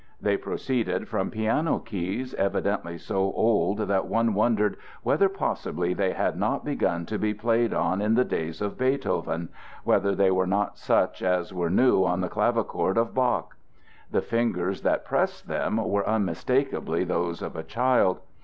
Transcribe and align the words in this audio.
They 0.19 0.35
proceeded 0.35 1.07
from 1.07 1.29
piano 1.29 1.77
keys 1.77 2.33
evidently 2.33 2.97
so 2.97 3.19
old 3.33 3.77
that 3.77 4.07
one 4.07 4.33
wondered 4.33 4.77
whether 5.03 5.29
possibly 5.29 5.93
they 5.93 6.13
had 6.13 6.39
not 6.39 6.65
begun 6.65 7.05
to 7.05 7.19
be 7.19 7.35
played 7.35 7.71
on 7.71 8.01
in 8.01 8.15
the 8.15 8.25
days 8.25 8.63
of 8.63 8.79
Beethoven, 8.79 9.49
whether 9.83 10.15
they 10.15 10.31
were 10.31 10.47
not 10.47 10.79
such 10.79 11.21
as 11.21 11.53
were 11.53 11.69
new 11.69 12.03
on 12.03 12.21
the 12.21 12.29
clavichord 12.29 12.97
of 12.97 13.13
Bach. 13.13 13.55
The 14.09 14.23
fingers 14.23 14.81
that 14.81 15.05
pressed 15.05 15.47
them 15.47 15.77
were 15.77 16.09
unmistakably 16.09 17.03
those 17.03 17.43
of 17.43 17.55
a 17.55 17.61
child. 17.61 18.21